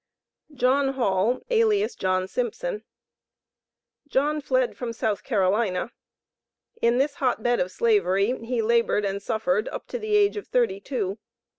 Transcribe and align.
JOHN 0.51 0.93
HALL, 0.93 1.41
alias 1.51 1.93
JOHN 1.93 2.27
SIMPSON. 2.27 2.83
John 4.07 4.41
fled 4.41 4.75
from 4.75 4.93
South 4.93 5.23
Carolina. 5.23 5.91
In 6.81 6.97
this 6.97 7.13
hot 7.13 7.43
bed 7.43 7.59
of 7.59 7.71
Slavery 7.71 8.35
he 8.43 8.63
labored 8.63 9.05
and 9.05 9.21
suffered 9.21 9.67
up 9.67 9.85
to 9.89 9.99
the 9.99 10.15
age 10.15 10.37
of 10.37 10.47
thirty 10.47 10.79
two. 10.79 11.19